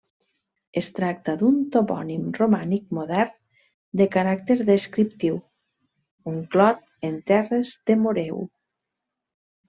Es 0.79 0.87
tracta 0.99 1.33
d'un 1.39 1.57
topònim 1.73 2.21
romànic 2.37 2.87
modern, 2.97 3.35
de 4.01 4.07
caràcter 4.15 4.57
descriptiu: 4.69 5.37
un 6.31 6.39
clot 6.55 6.81
en 7.11 7.19
terres 7.33 7.75
de 7.91 7.97
Moreu. 8.07 8.41